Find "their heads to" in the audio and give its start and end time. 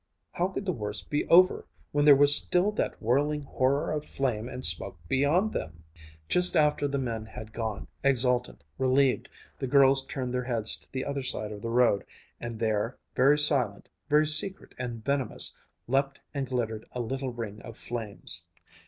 10.33-10.91